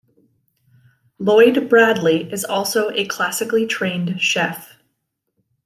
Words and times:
Lloyd 1.19 1.69
Bradley 1.69 2.33
is 2.33 2.43
also 2.43 2.89
a 2.89 3.05
classically 3.05 3.67
trained 3.67 4.19
chef. 4.19 4.77